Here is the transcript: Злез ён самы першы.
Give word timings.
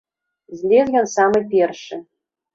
Злез 0.61 0.87
ён 1.03 1.11
самы 1.17 1.43
першы. 1.53 2.03